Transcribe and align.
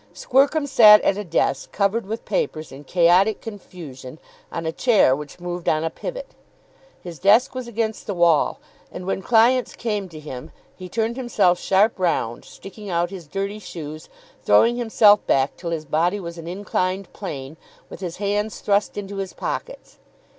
Squercum 0.15 0.65
sat 0.65 0.99
at 1.01 1.15
a 1.15 1.23
desk, 1.23 1.71
covered 1.71 2.07
with 2.07 2.25
papers 2.25 2.71
in 2.71 2.83
chaotic 2.85 3.39
confusion, 3.39 4.17
on 4.51 4.65
a 4.65 4.71
chair 4.71 5.15
which 5.15 5.39
moved 5.39 5.69
on 5.69 5.83
a 5.83 5.91
pivot. 5.91 6.33
His 7.03 7.19
desk 7.19 7.53
was 7.53 7.67
against 7.67 8.07
the 8.07 8.15
wall, 8.15 8.59
and 8.91 9.05
when 9.05 9.21
clients 9.21 9.75
came 9.75 10.09
to 10.09 10.19
him, 10.19 10.49
he 10.75 10.89
turned 10.89 11.17
himself 11.17 11.59
sharp 11.59 11.99
round, 11.99 12.45
sticking 12.45 12.89
out 12.89 13.11
his 13.11 13.27
dirty 13.27 13.59
shoes, 13.59 14.09
throwing 14.43 14.75
himself 14.75 15.23
back 15.27 15.55
till 15.55 15.69
his 15.69 15.85
body 15.85 16.19
was 16.19 16.39
an 16.39 16.47
inclined 16.47 17.13
plane, 17.13 17.55
with 17.87 17.99
his 17.99 18.17
hands 18.17 18.59
thrust 18.61 18.97
into 18.97 19.17
his 19.17 19.33
pockets. 19.33 19.99